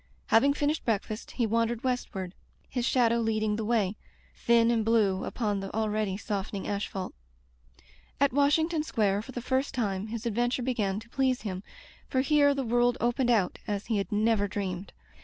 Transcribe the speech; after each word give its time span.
Having 0.29 0.55
finished 0.55 0.83
breakfast, 0.83 1.29
he 1.37 1.45
wandered 1.45 1.83
westward— 1.83 2.33
his 2.71 2.87
shadow 2.87 3.19
leading 3.19 3.55
the 3.55 3.63
way, 3.63 3.97
thin 4.35 4.71
and 4.71 4.83
blue 4.83 5.23
upon 5.25 5.59
the 5.59 5.71
already 5.75 6.17
softening 6.17 6.67
asphalt. 6.67 7.13
Digitized 7.13 7.13
by 7.19 7.83
LjOOQ 7.83 7.83
IC 7.83 7.83
A 7.83 7.83
Tempered 7.83 8.31
Wind 8.31 8.31
At 8.31 8.33
Washington 8.33 8.83
Square, 8.83 9.21
for 9.21 9.31
the 9.31 9.41
first 9.43 9.73
time 9.75 10.07
his 10.07 10.25
adventure 10.25 10.63
began 10.63 10.99
to 11.01 11.09
please 11.09 11.41
him, 11.43 11.61
for 12.09 12.21
here 12.21 12.55
the 12.55 12.63
world 12.63 12.97
opened 12.99 13.29
out 13.29 13.59
as 13.67 13.85
he 13.85 13.97
had 13.99 14.11
never 14.11 14.47
dreamed. 14.47 14.91